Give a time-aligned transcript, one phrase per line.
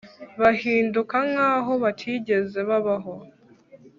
[0.41, 3.13] bahinduka nk’aho batigeze babaho,